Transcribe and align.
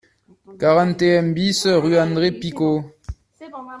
quarante 0.57 1.03
et 1.03 1.19
un 1.19 1.31
BIS 1.31 1.67
rue 1.67 1.95
André 1.99 2.31
Picaud 2.31 2.91